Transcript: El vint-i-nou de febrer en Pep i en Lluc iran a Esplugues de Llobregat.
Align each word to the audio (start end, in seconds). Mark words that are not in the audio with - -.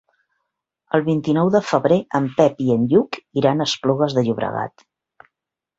El 0.97 1.03
vint-i-nou 1.09 1.51
de 1.57 1.61
febrer 1.73 1.99
en 2.21 2.31
Pep 2.41 2.65
i 2.69 2.73
en 2.77 2.89
Lluc 2.95 3.21
iran 3.43 3.61
a 3.61 3.69
Esplugues 3.73 4.19
de 4.19 4.27
Llobregat. 4.31 4.91